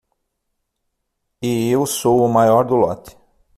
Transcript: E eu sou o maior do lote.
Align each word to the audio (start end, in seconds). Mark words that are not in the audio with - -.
E 1.43 1.69
eu 1.69 1.85
sou 1.85 2.25
o 2.25 2.27
maior 2.27 2.65
do 2.65 2.73
lote. 2.75 3.15